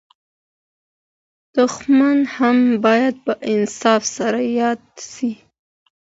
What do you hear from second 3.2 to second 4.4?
په انصاف سره